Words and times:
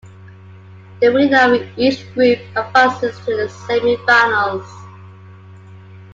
The 0.99 1.11
winner 1.13 1.37
of 1.53 1.77
each 1.77 2.11
group 2.15 2.39
advances 2.55 3.19
to 3.19 3.37
the 3.37 3.47
semi-finals. 3.67 4.65